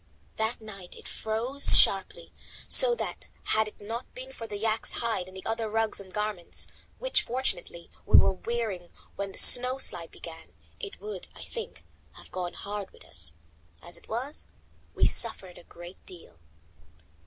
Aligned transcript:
That 0.37 0.59
night 0.61 0.95
it 0.95 1.07
froze 1.07 1.77
sharply, 1.77 2.33
so 2.67 2.95
that 2.95 3.27
had 3.43 3.67
it 3.67 3.79
not 3.79 4.11
been 4.15 4.33
for 4.33 4.47
the 4.47 4.57
yak's 4.57 4.93
hide 4.93 5.27
and 5.27 5.37
the 5.37 5.45
other 5.45 5.69
rugs 5.69 5.99
and 5.99 6.11
garments, 6.11 6.67
which 6.97 7.21
fortunately 7.21 7.87
we 8.07 8.17
were 8.17 8.31
wearing 8.33 8.89
when 9.15 9.31
the 9.31 9.37
snow 9.37 9.77
slide 9.77 10.09
began, 10.09 10.53
it 10.79 10.99
would, 10.99 11.27
I 11.35 11.43
think, 11.43 11.85
have 12.13 12.31
gone 12.31 12.53
hard 12.55 12.89
with 12.89 13.05
us. 13.05 13.35
As 13.79 13.95
it 13.95 14.07
was, 14.09 14.47
we 14.95 15.05
suffered 15.05 15.59
a 15.59 15.63
great 15.63 16.03
deal. 16.07 16.39